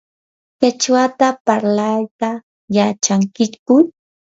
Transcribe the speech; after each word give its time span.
¿qichwata 0.59 1.27
parlayta 1.45 2.29
yachankiyku? 2.75 3.75